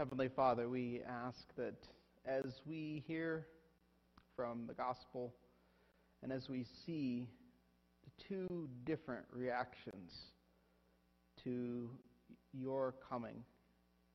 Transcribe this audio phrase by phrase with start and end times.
[0.00, 1.76] Heavenly Father, we ask that
[2.24, 3.44] as we hear
[4.34, 5.34] from the gospel
[6.22, 7.28] and as we see
[8.04, 10.10] the two different reactions
[11.44, 11.90] to
[12.54, 13.44] your coming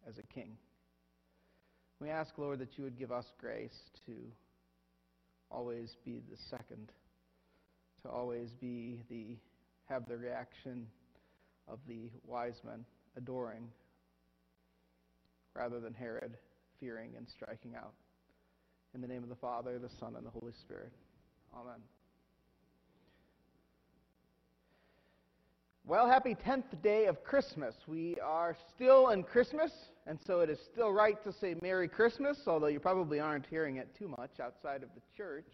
[0.10, 0.57] as a king,
[2.00, 4.14] we ask, Lord, that you would give us grace to
[5.52, 6.92] always be the second,
[8.02, 9.38] to always be the
[9.88, 10.88] have the reaction
[11.68, 13.68] of the wise men adoring
[15.55, 16.37] rather than Herod
[16.79, 17.93] fearing and striking out.
[18.93, 20.91] In the name of the Father, the Son, and the Holy Spirit.
[21.54, 21.81] Amen.
[25.87, 27.75] Well, happy 10th day of Christmas.
[27.87, 29.71] We are still in Christmas,
[30.07, 33.78] and so it is still right to say Merry Christmas, although you probably aren't hearing
[33.78, 35.52] it too much outside of the church.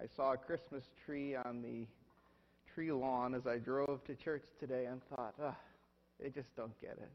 [0.00, 1.86] I saw a Christmas tree on the
[2.74, 5.56] tree lawn as I drove to church today and thought, ah,
[6.20, 7.10] they just don't get it.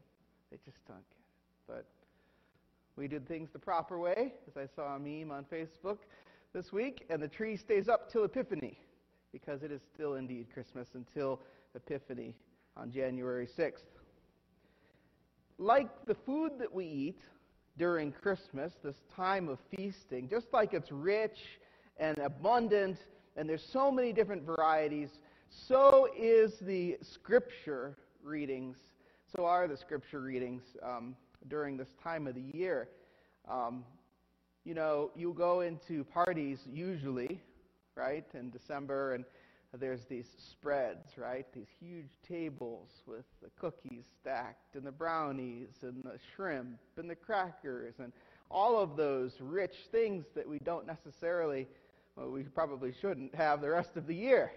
[0.50, 1.66] They just don't get it.
[1.66, 1.86] But
[2.98, 5.98] we did things the proper way, as I saw a meme on Facebook
[6.52, 8.76] this week, and the tree stays up till Epiphany,
[9.30, 11.40] because it is still indeed Christmas until
[11.76, 12.34] Epiphany
[12.76, 13.84] on January 6th.
[15.58, 17.20] Like the food that we eat
[17.78, 21.38] during Christmas, this time of feasting, just like it's rich
[21.98, 22.98] and abundant,
[23.36, 25.10] and there's so many different varieties,
[25.50, 28.76] so is the scripture readings.
[29.36, 31.14] So are the scripture readings um,
[31.46, 32.88] during this time of the year.
[33.48, 33.84] Um,
[34.64, 37.40] you know, you go into parties usually,
[37.94, 39.24] right, in December, and
[39.78, 41.46] there's these spreads, right?
[41.54, 47.14] These huge tables with the cookies stacked, and the brownies, and the shrimp, and the
[47.14, 48.12] crackers, and
[48.50, 51.68] all of those rich things that we don't necessarily,
[52.16, 54.52] well, we probably shouldn't have the rest of the year.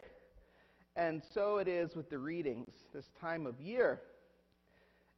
[0.95, 4.01] And so it is with the readings this time of year.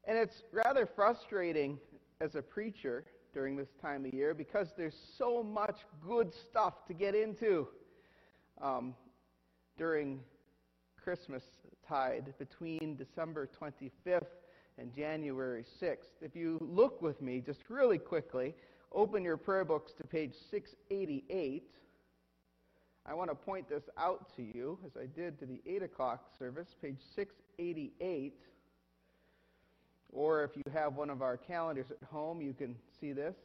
[0.05, 1.79] And it's rather frustrating
[2.19, 6.93] as a preacher during this time of year because there's so much good stuff to
[6.93, 7.67] get into.
[8.61, 8.93] Um,
[9.77, 10.19] during
[11.01, 11.43] Christmas
[11.87, 14.25] tide between December 25th
[14.77, 16.21] and January 6th.
[16.21, 18.55] If you look with me just really quickly,
[18.91, 21.71] open your prayer books to page 688.
[23.05, 26.29] I want to point this out to you, as I did to the 8 o'clock
[26.37, 28.33] service, page 688.
[30.13, 33.35] Or if you have one of our calendars at home, you can see this.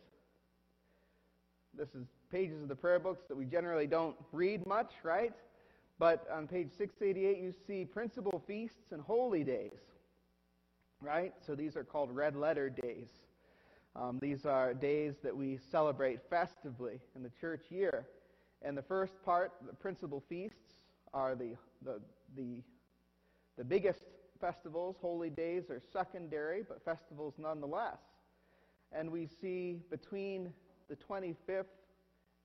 [1.76, 5.32] This is pages of the prayer books that we generally don't read much, right?
[5.98, 9.80] But on page 688, you see principal feasts and holy days,
[11.00, 11.32] right?
[11.44, 13.08] So these are called red letter days.
[13.96, 18.06] Um, these are days that we celebrate festively in the church year.
[18.62, 20.74] And the first part, the principal feasts,
[21.14, 22.00] are the, the,
[22.36, 22.62] the,
[23.56, 24.04] the biggest
[24.40, 24.96] festivals.
[25.00, 27.98] Holy days are secondary, but festivals nonetheless.
[28.92, 30.52] And we see between
[30.88, 31.64] the 25th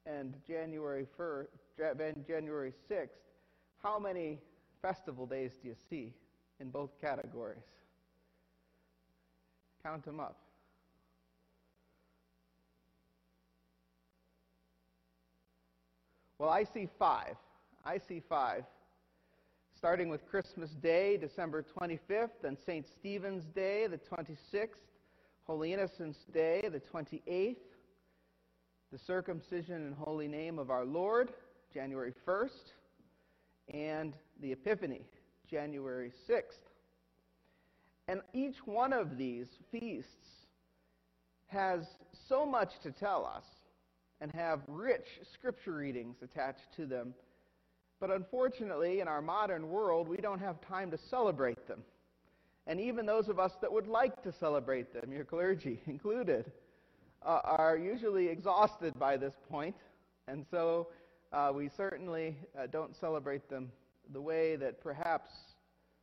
[0.06, 1.48] and January 1st,
[2.28, 3.08] January 6th,
[3.82, 4.40] how many
[4.82, 6.14] festival days do you see
[6.60, 7.58] in both categories?
[9.84, 10.38] Count them up.
[16.38, 17.36] Well, I see five.
[17.86, 18.64] I see five.
[19.84, 22.88] Starting with Christmas Day, December 25th, and St.
[22.88, 24.80] Stephen's Day, the 26th,
[25.44, 27.58] Holy Innocents' Day, the 28th,
[28.94, 31.34] the circumcision and holy name of our Lord,
[31.74, 32.72] January 1st,
[33.74, 35.02] and the Epiphany,
[35.52, 36.70] January 6th.
[38.08, 40.46] And each one of these feasts
[41.48, 41.84] has
[42.30, 43.44] so much to tell us
[44.22, 47.14] and have rich scripture readings attached to them.
[48.04, 51.84] But unfortunately, in our modern world, we don't have time to celebrate them.
[52.68, 56.52] And even those of us that would like to celebrate them, your clergy included,
[57.26, 59.78] uh, are usually exhausted by this point.
[60.28, 60.90] And so
[61.32, 63.72] uh, we certainly uh, don't celebrate them
[64.12, 65.32] the way that perhaps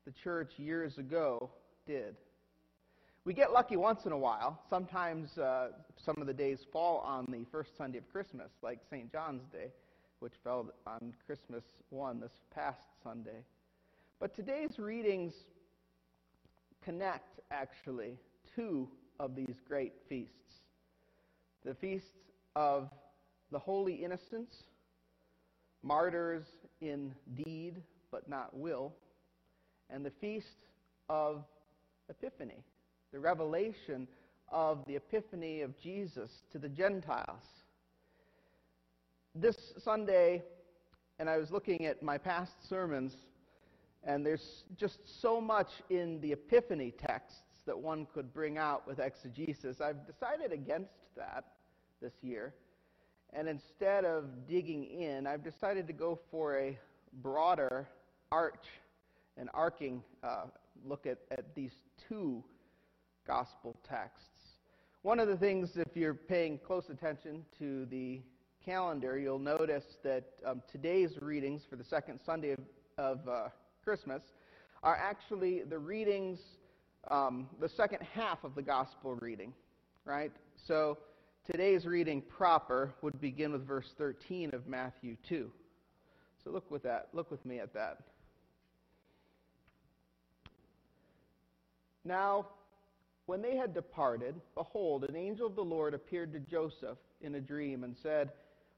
[0.06, 1.50] the church years ago
[1.86, 2.16] did.
[3.26, 4.58] We get lucky once in a while.
[4.70, 5.72] Sometimes uh,
[6.02, 9.12] some of the days fall on the first Sunday of Christmas, like St.
[9.12, 9.66] John's Day,
[10.20, 13.44] which fell on Christmas 1 this past Sunday.
[14.20, 15.32] But today's readings
[16.84, 18.18] connect, actually,
[18.54, 18.88] two
[19.18, 20.34] of these great feasts
[21.64, 22.06] the feast
[22.56, 22.88] of
[23.52, 24.54] the Holy Innocents
[25.82, 26.46] martyrs
[26.80, 27.14] in
[27.44, 28.94] deed but not will,
[29.88, 30.46] and the feast
[31.08, 31.44] of
[32.08, 32.64] Epiphany,
[33.12, 34.08] the revelation
[34.50, 37.44] of the epiphany of Jesus to the Gentiles.
[39.34, 40.42] This Sunday,
[41.20, 43.14] and I was looking at my past sermons,
[44.02, 48.98] and there's just so much in the epiphany texts that one could bring out with
[48.98, 49.80] exegesis.
[49.80, 51.44] I've decided against that
[52.02, 52.54] this year.
[53.32, 56.76] And instead of digging in, I've decided to go for a
[57.22, 57.86] broader
[58.32, 58.66] arch,
[59.36, 60.46] and arcing uh,
[60.84, 61.74] look at, at these
[62.08, 62.42] two
[63.28, 64.56] gospel texts.
[65.02, 68.22] One of the things, if you're paying close attention to the
[68.64, 72.60] calendar, you'll notice that um, today's readings for the second Sunday of,
[72.98, 73.48] of uh,
[73.84, 74.22] Christmas
[74.82, 76.38] are actually the readings,
[77.10, 79.52] um, the second half of the gospel reading,
[80.04, 80.32] right?
[80.66, 80.98] So
[81.50, 85.50] today's reading proper would begin with verse 13 of Matthew 2.
[86.44, 87.08] So look with that.
[87.12, 87.98] Look with me at that.
[92.04, 92.46] Now,
[93.26, 97.40] when they had departed, behold, an angel of the Lord appeared to Joseph in a
[97.40, 98.30] dream and said,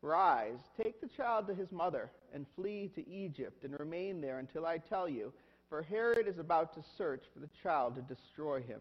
[0.03, 4.67] Rise, take the child to his mother, and flee to Egypt, and remain there until
[4.67, 5.33] I tell you,
[5.69, 8.81] for Herod is about to search for the child to destroy him.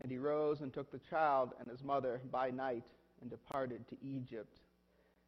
[0.00, 2.84] And he rose and took the child and his mother by night
[3.20, 4.58] and departed to Egypt,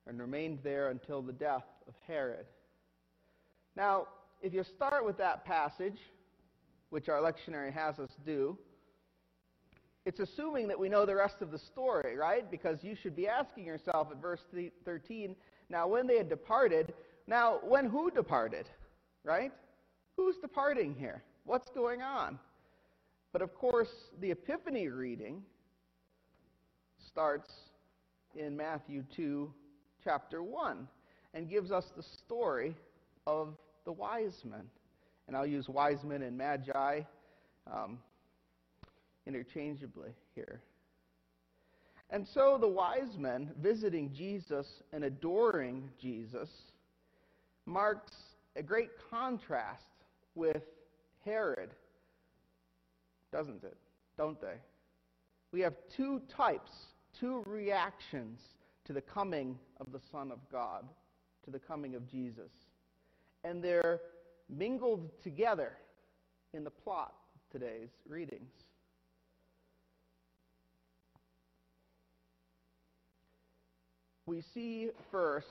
[0.07, 2.47] and remained there until the death of Herod.
[3.77, 4.09] Now,
[4.41, 5.99] if you start with that passage,
[6.91, 8.57] which our lectionary has us do,
[10.07, 12.49] it's assuming that we know the rest of the story, right?
[12.49, 14.41] Because you should be asking yourself at verse
[14.85, 15.35] 13,
[15.69, 16.95] now when they had departed,
[17.27, 18.69] now when who departed,
[19.25, 19.53] right?
[20.17, 21.25] Who's departing here?
[21.45, 22.39] What's going on?
[23.33, 25.43] But of course, the Epiphany reading
[27.05, 27.51] starts
[28.37, 29.53] in Matthew 2,
[30.05, 30.87] chapter 1,
[31.35, 32.77] and gives us the story
[33.27, 34.71] of the wise men.
[35.27, 37.01] And I'll use wise men and magi
[37.67, 37.99] um,
[39.27, 40.61] interchangeably here.
[42.11, 46.49] And so the wise men visiting Jesus and adoring Jesus
[47.65, 48.13] marks
[48.55, 49.83] a great contrast
[50.35, 50.63] with
[51.25, 51.71] Herod,
[53.33, 53.77] doesn't it?
[54.17, 54.55] Don't they?
[55.53, 56.71] We have two types,
[57.19, 58.41] two reactions
[58.85, 60.85] to the coming of the Son of God,
[61.45, 62.51] to the coming of Jesus.
[63.43, 64.01] And they're
[64.49, 65.73] mingled together
[66.55, 68.51] in the plot of today's readings.
[74.27, 75.47] We see first,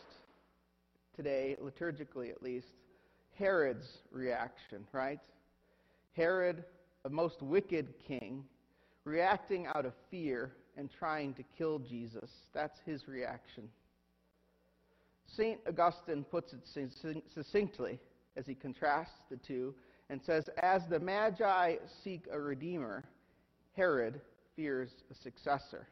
[1.15, 2.67] today, liturgically at least,
[3.39, 5.19] Herod's reaction, right?
[6.11, 6.65] Herod,
[7.05, 8.43] a most wicked king,
[9.05, 12.29] reacting out of fear and trying to kill Jesus.
[12.53, 13.69] That's his reaction.
[15.25, 15.59] St.
[15.67, 16.59] Augustine puts it
[17.33, 17.97] succinctly
[18.35, 19.73] as he contrasts the two
[20.09, 23.05] and says, As the Magi seek a redeemer,
[23.73, 24.19] Herod
[24.55, 25.87] fears a successor.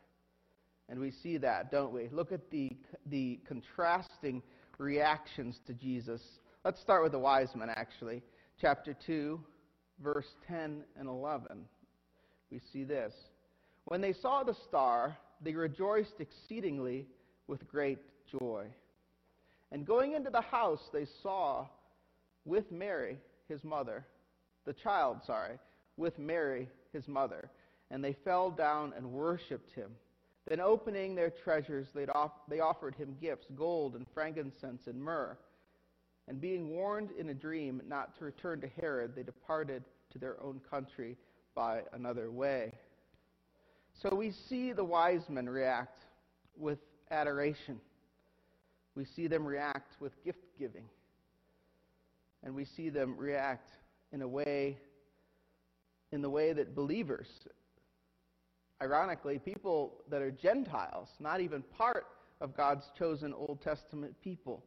[0.89, 2.09] And we see that, don't we?
[2.11, 2.71] Look at the,
[3.07, 4.41] the contrasting
[4.77, 6.21] reactions to Jesus.
[6.65, 8.21] Let's start with the wise men, actually.
[8.59, 9.39] Chapter 2,
[10.03, 11.65] verse 10 and 11.
[12.51, 13.13] We see this.
[13.85, 17.07] When they saw the star, they rejoiced exceedingly
[17.47, 17.99] with great
[18.39, 18.67] joy.
[19.71, 21.67] And going into the house, they saw
[22.45, 23.17] with Mary,
[23.49, 24.05] his mother,
[24.65, 25.57] the child, sorry,
[25.97, 27.49] with Mary, his mother.
[27.89, 29.91] And they fell down and worshipped him.
[30.47, 35.37] Then, opening their treasures, off, they offered him gifts gold and frankincense and myrrh.
[36.27, 40.41] And being warned in a dream not to return to Herod, they departed to their
[40.41, 41.17] own country
[41.55, 42.73] by another way.
[44.01, 46.03] So we see the wise men react
[46.57, 46.79] with
[47.11, 47.79] adoration.
[48.95, 50.85] We see them react with gift giving
[52.43, 53.69] and we see them react
[54.11, 54.77] in a way,
[56.11, 57.27] in the way that believers,
[58.83, 62.05] ironically, people that are Gentiles, not even part
[62.41, 64.63] of God's chosen Old Testament people,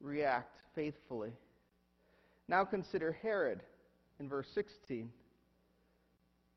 [0.00, 1.32] react faithfully.
[2.48, 3.62] Now consider Herod
[4.18, 5.08] in verse 16.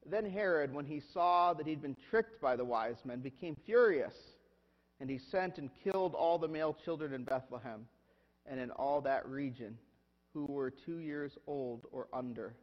[0.09, 4.15] Then Herod, when he saw that he'd been tricked by the wise men, became furious,
[4.99, 7.85] and he sent and killed all the male children in Bethlehem
[8.47, 9.77] and in all that region
[10.33, 12.55] who were two years old or under,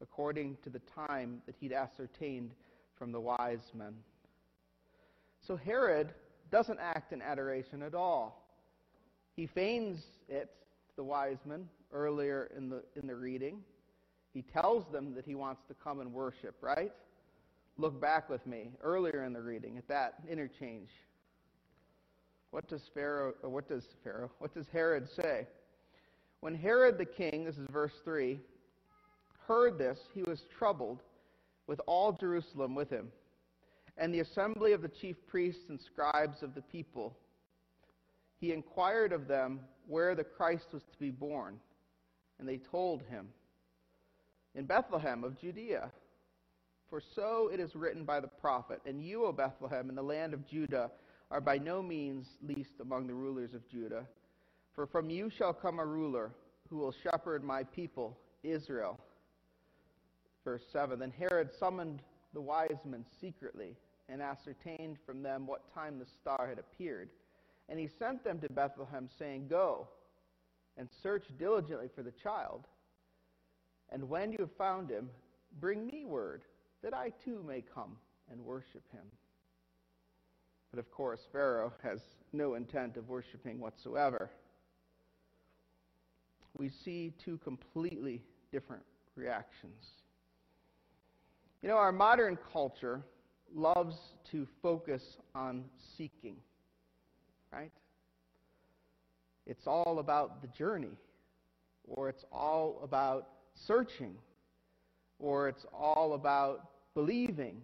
[0.00, 2.50] according to the time that he'd ascertained
[2.98, 3.94] from the wise men.
[5.46, 6.12] So Herod
[6.50, 8.44] doesn't act in adoration at all.
[9.34, 10.50] He feigns it
[10.96, 13.58] the wise men earlier in the, in the reading.
[14.32, 16.92] He tells them that he wants to come and worship, right?
[17.78, 20.88] Look back with me earlier in the reading at that interchange.
[22.50, 25.46] What does Pharaoh, uh, what does Pharaoh, what does Herod say?
[26.40, 28.38] When Herod the king, this is verse 3,
[29.46, 31.00] heard this, he was troubled
[31.66, 33.08] with all Jerusalem with him,
[33.96, 37.16] and the assembly of the chief priests and scribes of the people.
[38.38, 41.58] He inquired of them where the Christ was to be born,
[42.38, 43.28] and they told him,
[44.54, 45.90] In Bethlehem of Judea,
[46.90, 50.34] For so it is written by the prophet, And you, O Bethlehem, in the land
[50.34, 50.90] of Judah,
[51.30, 54.06] are by no means least among the rulers of Judah.
[54.74, 56.30] For from you shall come a ruler
[56.68, 59.00] who will shepherd my people, Israel.
[60.46, 62.00] Verse 7 Then Herod summoned
[62.32, 63.76] the wise men secretly
[64.08, 67.10] and ascertained from them what time the star had appeared.
[67.68, 69.88] And he sent them to Bethlehem, saying, Go
[70.78, 72.64] and search diligently for the child.
[73.90, 75.10] And when you have found him,
[75.58, 76.42] bring me word,
[76.80, 77.96] that I too may come
[78.30, 79.06] and worship him.
[80.70, 81.98] But of course, Pharaoh has
[82.32, 84.30] no intent of worshiping whatsoever.
[86.56, 88.22] We see two completely
[88.52, 88.84] different
[89.16, 90.05] reactions.
[91.66, 93.02] You know, our modern culture
[93.52, 93.96] loves
[94.30, 95.02] to focus
[95.34, 95.64] on
[95.98, 96.36] seeking,
[97.52, 97.72] right?
[99.48, 100.96] It's all about the journey,
[101.88, 103.30] or it's all about
[103.66, 104.14] searching,
[105.18, 107.60] or it's all about believing.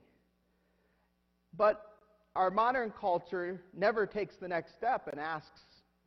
[1.56, 1.86] But
[2.34, 5.60] our modern culture never takes the next step and asks,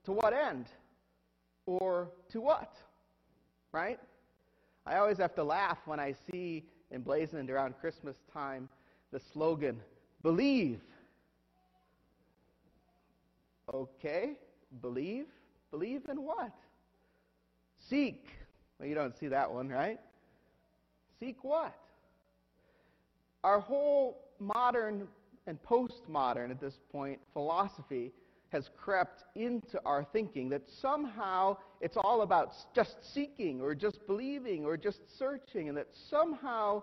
[0.04, 0.66] to what end?
[1.66, 2.74] Or to what?
[3.72, 4.02] Right?
[4.86, 8.70] I always have to laugh when I see emblazoned around Christmas time
[9.12, 9.80] the slogan,
[10.24, 10.82] believe.
[13.74, 14.34] Okay,
[14.82, 15.26] believe?
[15.72, 16.54] Believe in what?
[17.90, 18.28] Seek.
[18.80, 20.00] Well, you don't see that one, right?
[21.20, 21.76] Seek what?
[23.44, 25.08] Our whole modern
[25.48, 28.12] and postmodern, at this point, philosophy
[28.50, 34.66] has crept into our thinking that somehow it's all about just seeking or just believing
[34.66, 36.82] or just searching, and that somehow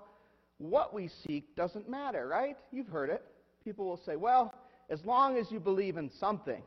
[0.59, 2.57] what we seek doesn't matter, right?
[2.71, 3.25] You've heard it.
[3.65, 4.55] People will say, well,
[4.91, 6.63] as long as you believe in something,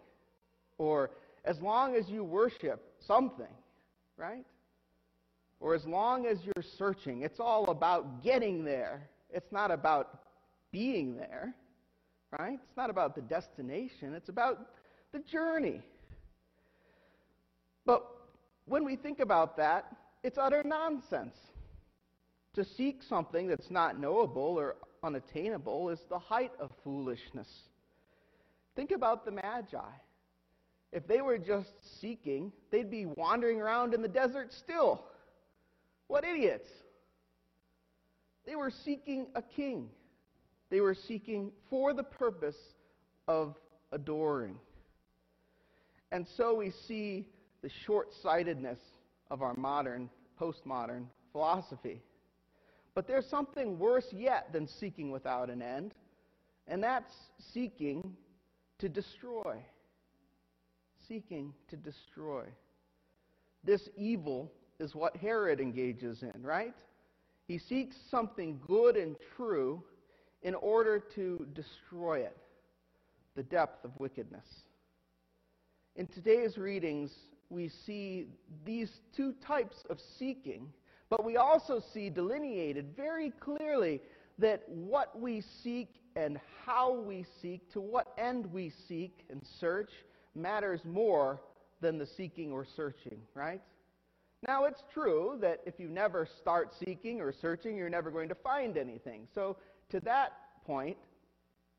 [0.78, 1.12] or
[1.44, 3.54] as long as you worship something,
[4.18, 4.46] right?
[5.60, 9.10] Or as long as you're searching, it's all about getting there.
[9.30, 10.20] It's not about
[10.72, 11.56] being there,
[12.38, 12.60] right?
[12.62, 14.68] It's not about the destination, it's about
[15.16, 15.82] the journey.
[17.86, 18.06] But
[18.66, 19.86] when we think about that,
[20.24, 21.36] it's utter nonsense.
[22.56, 27.48] To seek something that's not knowable or unattainable is the height of foolishness.
[28.76, 29.80] Think about the Magi.
[30.92, 35.06] If they were just seeking, they'd be wandering around in the desert still.
[36.08, 36.70] What idiots!
[38.46, 39.90] They were seeking a king.
[40.70, 42.58] They were seeking for the purpose
[43.28, 43.56] of
[43.92, 44.58] adoring.
[46.16, 47.28] And so we see
[47.62, 48.80] the short sightedness
[49.30, 52.02] of our modern, postmodern philosophy.
[52.94, 55.94] But there's something worse yet than seeking without an end,
[56.70, 57.12] and that's
[57.54, 58.16] seeking
[58.80, 59.58] to destroy.
[61.10, 62.46] Seeking to destroy.
[63.66, 66.74] This evil is what Herod engages in, right?
[67.46, 69.84] He seeks something good and true
[70.44, 72.38] in order to destroy it,
[73.36, 74.46] the depth of wickedness.
[75.96, 77.12] In today's readings,
[77.50, 78.28] we see
[78.66, 80.72] these two types of seeking
[81.10, 84.02] but we also see delineated very clearly
[84.40, 89.92] that what we seek and how we seek, to what end we seek and search,
[90.34, 91.42] matters more
[91.82, 93.62] than the seeking or searching, right?
[94.48, 98.36] Now, it's true that if you never start seeking or searching, you're never going to
[98.36, 99.28] find anything.
[99.34, 99.58] So,
[99.92, 100.34] to that
[100.66, 100.98] point,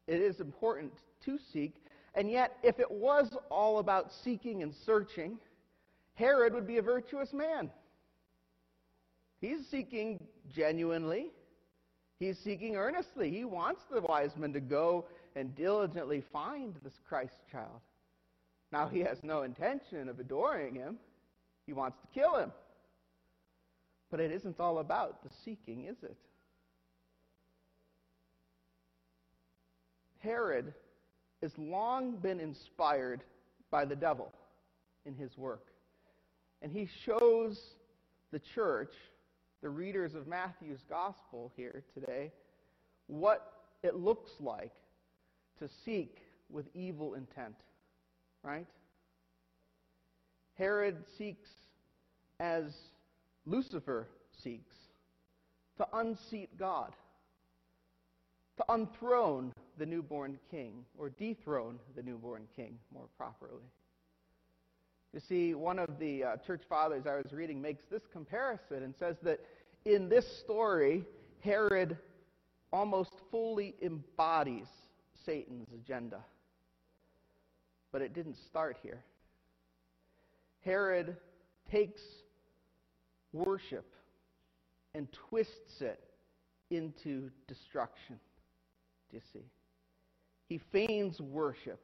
[0.07, 0.93] it is important
[1.25, 1.75] to seek.
[2.17, 5.39] And yet, if it was all about seeking and searching,
[6.15, 7.71] Herod would be a virtuous man.
[9.39, 11.27] He's seeking genuinely.
[12.19, 13.31] He's seeking earnestly.
[13.31, 15.05] He wants the wise men to go
[15.37, 17.81] and diligently find this Christ child.
[18.73, 20.97] Now, he has no intention of adoring him,
[21.67, 22.51] he wants to kill him.
[24.11, 26.17] But it isn't all about the seeking, is it?
[30.21, 30.73] Herod
[31.43, 33.23] has long been inspired
[33.71, 34.33] by the devil
[35.05, 35.67] in his work.
[36.63, 37.61] And he shows
[38.33, 38.95] the church
[39.63, 42.33] the readers of Matthew's gospel here today
[43.07, 43.53] what
[43.83, 44.73] it looks like
[45.59, 46.19] to seek
[46.51, 47.55] with evil intent,
[48.43, 48.67] right?
[50.55, 51.49] Herod seeks
[52.41, 52.65] as
[53.45, 54.09] Lucifer
[54.43, 54.75] seeks
[55.79, 56.93] to unseat God,
[58.57, 63.65] to unthrone the newborn king, or dethrone the newborn king more properly.
[65.13, 68.95] You see, one of the uh, church fathers I was reading makes this comparison and
[68.99, 69.41] says that
[69.85, 71.05] in this story,
[71.41, 71.97] Herod
[72.73, 74.67] almost fully embodies
[75.25, 76.21] Satan's agenda.
[77.93, 79.03] But it didn't start here.
[80.65, 81.17] Herod
[81.71, 82.03] takes
[83.33, 83.87] worship
[84.95, 86.03] and twists it
[86.71, 88.19] into destruction.
[89.11, 89.45] Do you see?
[90.49, 91.81] He feigns worship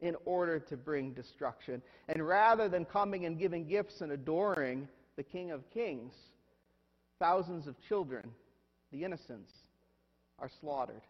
[0.00, 1.82] in order to bring destruction.
[2.08, 6.12] And rather than coming and giving gifts and adoring the King of Kings,
[7.18, 8.30] thousands of children,
[8.92, 9.52] the innocents,
[10.38, 11.00] are slaughtered.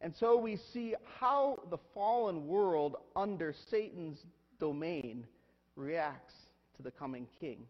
[0.00, 4.18] And so we see how the fallen world under Satan's
[4.60, 5.26] domain
[5.74, 6.34] reacts
[6.76, 7.66] to the coming king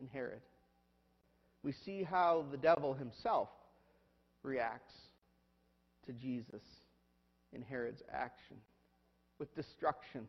[0.00, 0.40] in Herod.
[1.64, 3.48] We see how the devil himself
[4.44, 4.94] reacts
[6.06, 6.62] to Jesus
[7.52, 8.56] in Herod's action
[9.38, 10.26] with destruction,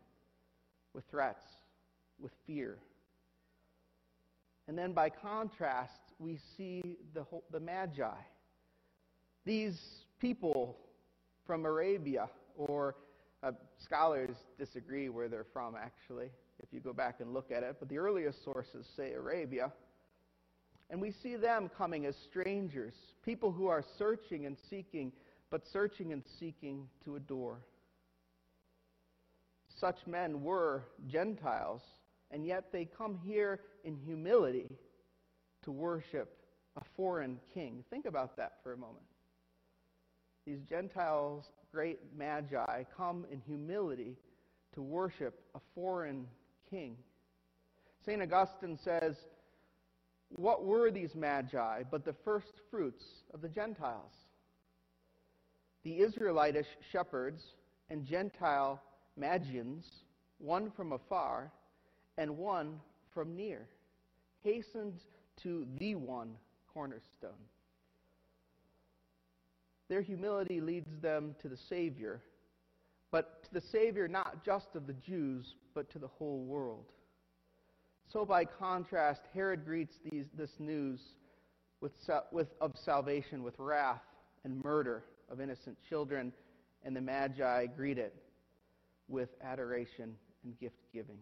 [0.93, 1.43] with threats,
[2.19, 2.77] with fear.
[4.67, 8.09] And then by contrast, we see the, the Magi.
[9.45, 9.79] These
[10.19, 10.77] people
[11.45, 12.95] from Arabia, or
[13.43, 13.51] uh,
[13.83, 16.29] scholars disagree where they're from, actually,
[16.59, 19.71] if you go back and look at it, but the earliest sources say Arabia.
[20.89, 22.93] And we see them coming as strangers,
[23.23, 25.11] people who are searching and seeking,
[25.49, 27.59] but searching and seeking to adore.
[29.79, 31.81] Such men were Gentiles,
[32.31, 34.69] and yet they come here in humility
[35.63, 36.37] to worship
[36.75, 37.83] a foreign king.
[37.89, 39.05] Think about that for a moment
[40.47, 44.15] these Gentiles, great magi, come in humility
[44.73, 46.25] to worship a foreign
[46.69, 46.95] king.
[48.05, 48.21] St.
[48.21, 49.17] Augustine says,
[50.29, 54.13] What were these magi but the first fruits of the Gentiles?
[55.83, 57.41] The Israelitish shepherds
[57.89, 58.81] and Gentile
[59.15, 59.85] magians,
[60.37, 61.51] one from afar
[62.17, 62.79] and one
[63.13, 63.67] from near,
[64.43, 65.01] hastened
[65.43, 66.35] to the one
[66.73, 67.31] cornerstone.
[69.89, 72.21] Their humility leads them to the Savior,
[73.11, 76.85] but to the Savior not just of the Jews, but to the whole world.
[78.11, 80.99] So, by contrast, Herod greets these, this news
[81.81, 81.91] with,
[82.31, 84.01] with, of salvation with wrath
[84.47, 86.31] and murder of innocent children,
[86.85, 88.15] and the Magi greet it
[89.09, 91.17] with adoration and gift giving.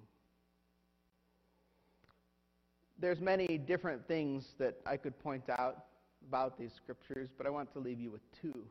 [2.99, 5.85] There's many different things that I could point out
[6.27, 8.63] about these scriptures, but I want to leave you with two.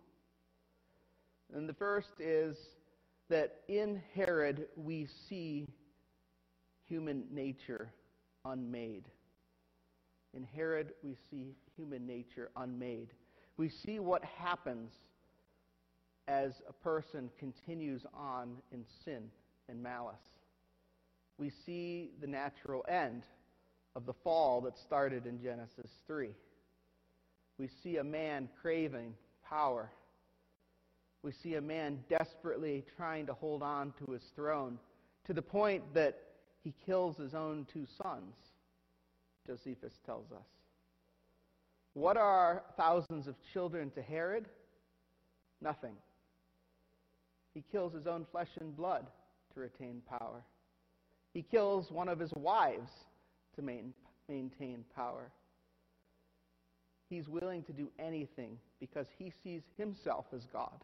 [1.53, 2.57] And the first is
[3.29, 5.67] that in Herod we see
[6.87, 7.91] human nature
[8.45, 9.05] unmade.
[10.33, 13.11] In Herod we see human nature unmade.
[13.57, 14.91] We see what happens
[16.27, 19.31] as a person continues on in sin
[19.69, 20.17] and malice.
[21.39, 23.23] We see the natural end
[23.95, 26.31] of the fall that started in Genesis 3
[27.59, 29.15] we see a man craving
[29.49, 29.91] power.
[31.23, 34.79] We see a man desperately trying to hold on to his throne
[35.27, 36.19] to the point that
[36.63, 38.35] he kills his own two sons,
[39.47, 40.47] Josephus tells us.
[41.95, 44.47] What are thousands of children to Herod?
[45.61, 45.95] Nothing.
[47.55, 49.07] He kills his own flesh and blood
[49.55, 50.43] to retain power.
[51.33, 52.91] He kills one of his wives
[53.55, 53.95] to main,
[54.29, 55.31] maintain power.
[57.09, 60.81] He's willing to do anything because he sees himself as God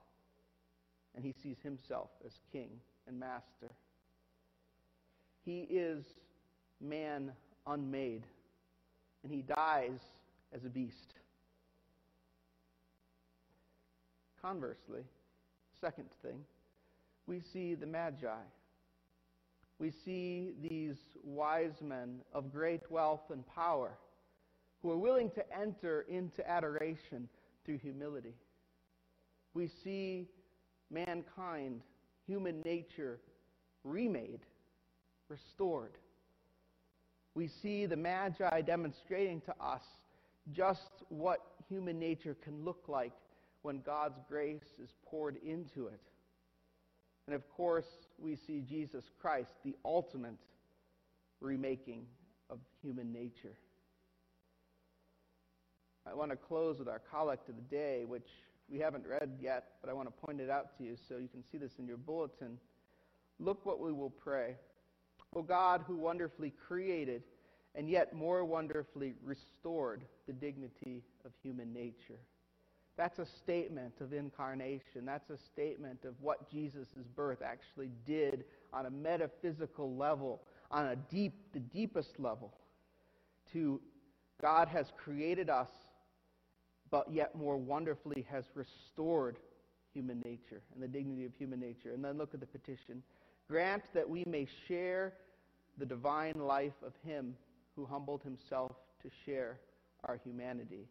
[1.17, 2.69] and he sees himself as king
[3.09, 3.73] and master.
[5.45, 6.05] He is
[6.81, 7.33] man
[7.67, 8.25] unmade
[9.25, 9.99] and he dies
[10.55, 11.15] as a beast.
[14.41, 15.03] Conversely,
[15.81, 16.41] second thing,
[17.27, 18.29] we see the Magi.
[19.79, 23.93] We see these wise men of great wealth and power
[24.83, 27.29] who are willing to enter into adoration
[27.65, 28.35] through humility.
[29.55, 30.29] We see
[30.91, 31.83] mankind,
[32.27, 33.21] human nature,
[33.85, 34.41] remade,
[35.29, 35.93] restored.
[37.35, 39.83] We see the Magi demonstrating to us
[40.53, 43.13] just what human nature can look like
[43.63, 46.01] when God's grace is poured into it.
[47.27, 47.87] And of course,
[48.19, 50.39] we see Jesus Christ, the ultimate
[51.41, 52.07] remaking
[52.49, 53.55] of human nature.
[56.11, 58.29] I want to close with our collect of the day, which
[58.69, 61.29] we haven't read yet, but I want to point it out to you so you
[61.29, 62.59] can see this in your bulletin.
[63.39, 64.57] Look what we will pray.
[65.35, 67.23] O God, who wonderfully created
[67.75, 72.19] and yet more wonderfully restored the dignity of human nature.
[72.97, 75.07] That's a statement of incarnation.
[75.07, 80.97] That's a statement of what Jesus' birth actually did on a metaphysical level, on a
[80.97, 82.53] deep, the deepest level.
[83.53, 83.81] To
[84.41, 85.69] God has created us
[86.91, 89.39] but yet more wonderfully has restored
[89.95, 91.93] human nature and the dignity of human nature.
[91.93, 93.03] And then look at the petition.
[93.49, 95.15] Grant that we may share
[95.79, 97.35] the divine life of him
[97.81, 99.59] who humbled himself to share
[100.05, 100.87] our humanity.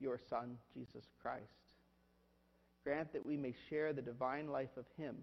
[0.00, 1.44] your Son, Jesus Christ.
[2.82, 5.16] Grant that we may share the divine life of him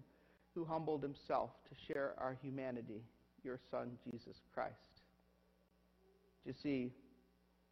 [0.52, 3.02] who humbled himself to share our humanity,
[3.44, 4.74] your Son, Jesus Christ.
[6.44, 6.90] You see,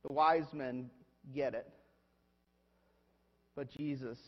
[0.07, 0.89] the wise men
[1.35, 1.67] get it,
[3.57, 4.19] but Jesus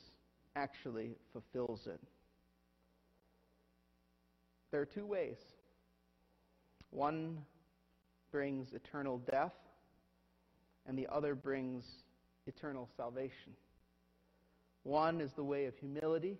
[0.56, 2.00] actually fulfills it.
[4.72, 5.37] There are two ways.
[6.90, 7.38] One
[8.32, 9.52] brings eternal death,
[10.86, 11.84] and the other brings
[12.46, 13.52] eternal salvation.
[14.82, 16.38] One is the way of humility,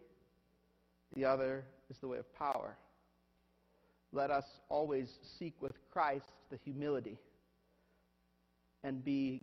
[1.15, 2.77] the other is the way of power.
[4.13, 7.19] Let us always seek with Christ the humility
[8.83, 9.43] and be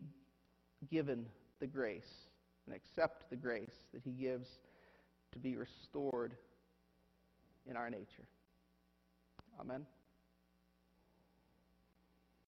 [0.92, 1.26] given
[1.60, 2.02] the grace
[2.66, 4.48] and accept the grace that He gives
[5.34, 6.36] to be restored
[7.70, 8.28] in our nature.
[9.60, 9.86] Amen.